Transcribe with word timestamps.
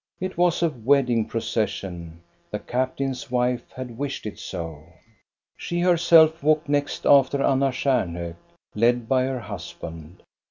It 0.19 0.35
was 0.35 0.63
a 0.63 0.69
wedding 0.71 1.27
procession; 1.27 2.21
the 2.49 2.57
captain's 2.57 3.29
wife 3.29 3.71
had 3.75 3.99
wished 3.99 4.25
it 4.25 4.39
so. 4.39 4.81
She 5.55 5.81
herself 5.81 6.41
walked 6.41 6.67
next 6.67 7.05
after 7.05 7.39
Anna 7.43 7.69
Stjamhok, 7.69 8.35
led 8.73 9.07
by 9.07 9.25
her 9.25 9.41
husband. 9.41 10.23